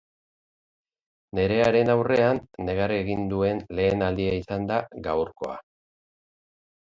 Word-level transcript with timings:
Nerearen 1.39 1.93
aurrean 1.95 2.39
negar 2.69 2.93
egin 2.95 3.21
duen 3.35 3.61
lehen 3.81 4.05
aldia 4.07 4.33
izan 4.39 4.67
da 4.73 4.81
gaurkoa. 5.11 5.61